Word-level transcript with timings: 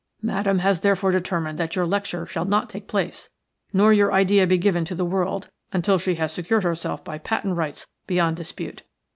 Madame 0.23 0.57
has 0.57 0.79
therefore 0.79 1.11
determined 1.11 1.59
that 1.59 1.75
your 1.75 1.85
lecture 1.85 2.25
shall 2.25 2.43
not 2.43 2.71
take 2.71 2.87
place, 2.87 3.29
nor 3.71 3.93
your 3.93 4.11
idea 4.11 4.47
be 4.47 4.57
given 4.57 4.83
to 4.83 4.95
the 4.95 5.05
world, 5.05 5.51
until 5.71 5.99
she 5.99 6.15
has 6.15 6.33
secured 6.33 6.63
herself 6.63 7.03
by 7.03 7.19
patent 7.19 7.55
rights 7.55 7.85
beyond 8.07 8.35
dispute. 8.35 8.81